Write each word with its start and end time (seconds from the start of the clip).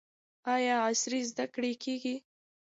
آیا 0.53 0.75
عصري 0.89 1.21
زده 1.29 1.45
کړې 1.53 1.71
کیږي؟ 1.83 2.15